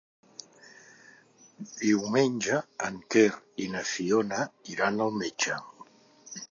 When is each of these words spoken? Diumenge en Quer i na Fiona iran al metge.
Diumenge 1.81 2.57
en 2.89 2.99
Quer 3.15 3.29
i 3.67 3.69
na 3.75 3.85
Fiona 3.93 4.45
iran 4.77 5.03
al 5.09 5.17
metge. 5.23 5.63